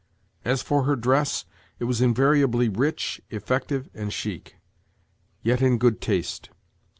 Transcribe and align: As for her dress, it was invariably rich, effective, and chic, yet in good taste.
As 0.43 0.63
for 0.63 0.85
her 0.85 0.95
dress, 0.95 1.45
it 1.77 1.83
was 1.83 2.01
invariably 2.01 2.69
rich, 2.69 3.21
effective, 3.29 3.87
and 3.93 4.11
chic, 4.11 4.55
yet 5.43 5.61
in 5.61 5.77
good 5.77 6.01
taste. 6.01 6.49